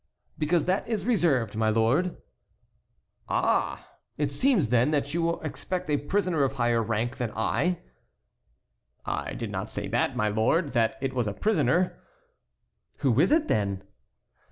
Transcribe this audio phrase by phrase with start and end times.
[0.39, 2.17] "Because that is reserved, my lord."
[3.29, 3.87] "Ah!
[4.17, 7.77] it seems, then, that you expect a prisoner of higher rank than I."
[9.05, 12.01] "I did not say, my lord, that it was a prisoner."
[13.05, 13.83] "Who is it, then?"